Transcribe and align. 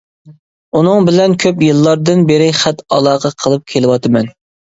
ئۇنىڭ 0.77 1.03
بىلەن 1.09 1.35
كۆپ 1.43 1.61
يىللاردىن 1.65 2.25
بېرى 2.33 2.49
خەت 2.63 2.83
ئالاقە 2.97 3.33
قىلىپ 3.45 3.71
كېلىۋاتىمەن. 3.77 4.33